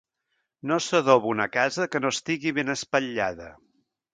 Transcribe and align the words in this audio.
No 0.71 0.77
s'adoba 0.85 1.29
una 1.33 1.47
casa 1.57 1.87
que 1.97 2.01
no 2.05 2.13
estigui 2.17 2.55
ben 2.61 2.77
espatllada. 2.79 3.53